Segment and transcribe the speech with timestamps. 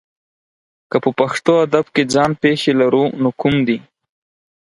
[0.89, 3.77] که په پښتو ادب کې ځان پېښې لرو نو کوم دي؟